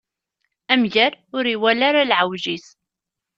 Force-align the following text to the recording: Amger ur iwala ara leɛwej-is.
Amger 0.71 1.13
ur 1.37 1.45
iwala 1.53 1.83
ara 1.89 2.09
leɛwej-is. 2.09 2.67